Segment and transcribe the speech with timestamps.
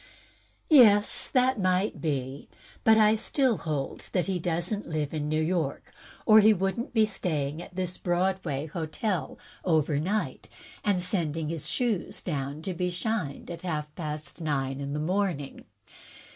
[0.71, 2.49] "Yes, that might be.
[2.83, 5.93] But I still hold that he doesn't live in New York,
[6.25, 10.49] or he could n't be sta5mig at this Broadway hotel over night,
[10.83, 15.65] and sending his shoes down to be shined at half past nine in the morning.